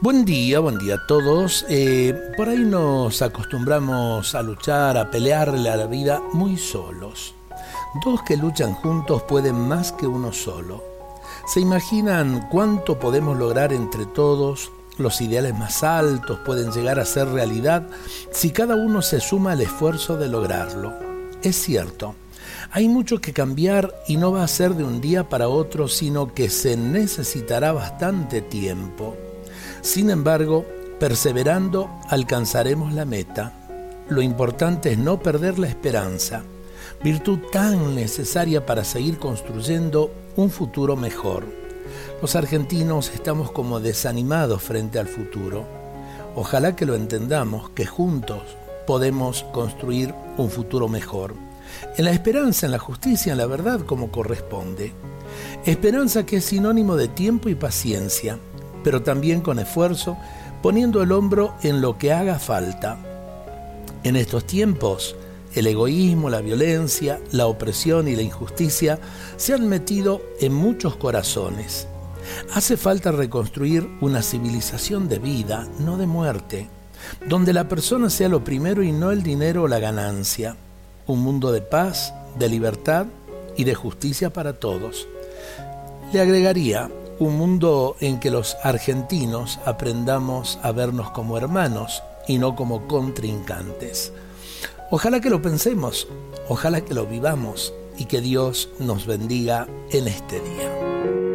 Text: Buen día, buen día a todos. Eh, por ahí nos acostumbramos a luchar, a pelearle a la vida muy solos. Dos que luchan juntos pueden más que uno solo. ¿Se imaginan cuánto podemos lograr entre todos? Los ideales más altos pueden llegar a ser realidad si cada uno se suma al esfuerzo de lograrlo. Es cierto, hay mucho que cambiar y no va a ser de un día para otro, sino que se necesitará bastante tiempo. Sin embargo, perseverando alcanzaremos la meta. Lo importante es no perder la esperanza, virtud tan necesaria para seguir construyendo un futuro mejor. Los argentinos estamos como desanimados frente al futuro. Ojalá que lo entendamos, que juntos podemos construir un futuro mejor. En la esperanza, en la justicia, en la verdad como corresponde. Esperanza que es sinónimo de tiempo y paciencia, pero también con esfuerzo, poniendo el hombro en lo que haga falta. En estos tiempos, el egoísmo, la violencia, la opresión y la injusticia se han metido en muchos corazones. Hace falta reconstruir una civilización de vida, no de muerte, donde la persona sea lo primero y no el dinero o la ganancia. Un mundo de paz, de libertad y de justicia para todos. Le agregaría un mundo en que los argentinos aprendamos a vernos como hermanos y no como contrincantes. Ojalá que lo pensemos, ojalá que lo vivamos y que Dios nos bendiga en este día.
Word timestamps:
Buen 0.00 0.24
día, 0.24 0.60
buen 0.60 0.78
día 0.78 0.94
a 0.94 1.06
todos. 1.08 1.66
Eh, 1.68 2.14
por 2.36 2.48
ahí 2.48 2.58
nos 2.58 3.20
acostumbramos 3.20 4.32
a 4.36 4.42
luchar, 4.42 4.96
a 4.96 5.10
pelearle 5.10 5.68
a 5.68 5.76
la 5.76 5.86
vida 5.88 6.22
muy 6.32 6.56
solos. 6.56 7.34
Dos 8.04 8.22
que 8.22 8.36
luchan 8.36 8.74
juntos 8.74 9.24
pueden 9.24 9.66
más 9.66 9.90
que 9.90 10.06
uno 10.06 10.32
solo. 10.32 10.84
¿Se 11.52 11.58
imaginan 11.58 12.46
cuánto 12.48 13.00
podemos 13.00 13.36
lograr 13.36 13.72
entre 13.72 14.06
todos? 14.06 14.70
Los 14.98 15.20
ideales 15.20 15.58
más 15.58 15.82
altos 15.82 16.38
pueden 16.46 16.70
llegar 16.70 17.00
a 17.00 17.04
ser 17.04 17.26
realidad 17.30 17.88
si 18.30 18.50
cada 18.50 18.76
uno 18.76 19.02
se 19.02 19.18
suma 19.18 19.52
al 19.52 19.62
esfuerzo 19.62 20.16
de 20.16 20.28
lograrlo. 20.28 20.92
Es 21.42 21.56
cierto, 21.56 22.14
hay 22.70 22.86
mucho 22.86 23.20
que 23.20 23.32
cambiar 23.32 23.92
y 24.06 24.16
no 24.16 24.30
va 24.30 24.44
a 24.44 24.48
ser 24.48 24.74
de 24.74 24.84
un 24.84 25.00
día 25.00 25.28
para 25.28 25.48
otro, 25.48 25.88
sino 25.88 26.32
que 26.34 26.50
se 26.50 26.76
necesitará 26.76 27.72
bastante 27.72 28.42
tiempo. 28.42 29.16
Sin 29.80 30.10
embargo, 30.10 30.64
perseverando 30.98 31.90
alcanzaremos 32.08 32.92
la 32.92 33.04
meta. 33.04 33.52
Lo 34.08 34.22
importante 34.22 34.92
es 34.92 34.98
no 34.98 35.20
perder 35.20 35.58
la 35.58 35.68
esperanza, 35.68 36.42
virtud 37.02 37.38
tan 37.52 37.94
necesaria 37.94 38.64
para 38.64 38.84
seguir 38.84 39.18
construyendo 39.18 40.10
un 40.36 40.50
futuro 40.50 40.96
mejor. 40.96 41.44
Los 42.20 42.34
argentinos 42.34 43.10
estamos 43.14 43.52
como 43.52 43.80
desanimados 43.80 44.62
frente 44.62 44.98
al 44.98 45.06
futuro. 45.06 45.64
Ojalá 46.34 46.74
que 46.74 46.86
lo 46.86 46.94
entendamos, 46.94 47.70
que 47.70 47.86
juntos 47.86 48.42
podemos 48.86 49.44
construir 49.52 50.14
un 50.36 50.50
futuro 50.50 50.88
mejor. 50.88 51.34
En 51.96 52.04
la 52.04 52.12
esperanza, 52.12 52.66
en 52.66 52.72
la 52.72 52.78
justicia, 52.78 53.32
en 53.32 53.38
la 53.38 53.46
verdad 53.46 53.80
como 53.80 54.10
corresponde. 54.10 54.92
Esperanza 55.64 56.24
que 56.24 56.36
es 56.38 56.44
sinónimo 56.44 56.96
de 56.96 57.08
tiempo 57.08 57.48
y 57.48 57.54
paciencia, 57.54 58.38
pero 58.84 59.02
también 59.02 59.40
con 59.40 59.58
esfuerzo, 59.58 60.16
poniendo 60.62 61.02
el 61.02 61.12
hombro 61.12 61.54
en 61.62 61.80
lo 61.80 61.98
que 61.98 62.12
haga 62.12 62.38
falta. 62.38 62.98
En 64.04 64.16
estos 64.16 64.46
tiempos, 64.46 65.16
el 65.54 65.66
egoísmo, 65.66 66.30
la 66.30 66.40
violencia, 66.40 67.20
la 67.32 67.46
opresión 67.46 68.08
y 68.08 68.16
la 68.16 68.22
injusticia 68.22 68.98
se 69.36 69.54
han 69.54 69.68
metido 69.68 70.22
en 70.40 70.52
muchos 70.52 70.96
corazones. 70.96 71.88
Hace 72.54 72.76
falta 72.76 73.10
reconstruir 73.10 73.88
una 74.00 74.22
civilización 74.22 75.08
de 75.08 75.18
vida, 75.18 75.66
no 75.78 75.96
de 75.96 76.06
muerte, 76.06 76.68
donde 77.26 77.52
la 77.52 77.68
persona 77.68 78.10
sea 78.10 78.28
lo 78.28 78.44
primero 78.44 78.82
y 78.82 78.92
no 78.92 79.10
el 79.10 79.22
dinero 79.22 79.62
o 79.62 79.68
la 79.68 79.78
ganancia. 79.78 80.56
Un 81.06 81.20
mundo 81.20 81.52
de 81.52 81.62
paz, 81.62 82.12
de 82.38 82.48
libertad 82.48 83.06
y 83.56 83.64
de 83.64 83.74
justicia 83.74 84.32
para 84.32 84.54
todos. 84.54 85.08
Le 86.12 86.20
agregaría 86.20 86.90
un 87.20 87.36
mundo 87.36 87.96
en 88.00 88.20
que 88.20 88.30
los 88.30 88.56
argentinos 88.62 89.58
aprendamos 89.64 90.58
a 90.62 90.72
vernos 90.72 91.10
como 91.10 91.36
hermanos 91.36 92.02
y 92.26 92.38
no 92.38 92.54
como 92.54 92.86
contrincantes. 92.86 94.12
Ojalá 94.90 95.20
que 95.20 95.30
lo 95.30 95.42
pensemos, 95.42 96.08
ojalá 96.48 96.80
que 96.80 96.94
lo 96.94 97.06
vivamos 97.06 97.74
y 97.96 98.04
que 98.04 98.20
Dios 98.20 98.68
nos 98.78 99.06
bendiga 99.06 99.66
en 99.90 100.08
este 100.08 100.40
día. 100.40 101.27